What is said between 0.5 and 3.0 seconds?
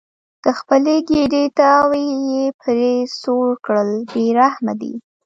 خپلې ګېډې تاو یې پرې